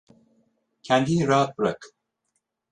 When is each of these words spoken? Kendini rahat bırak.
Kendini 0.83 1.27
rahat 1.27 1.57
bırak. 1.57 1.85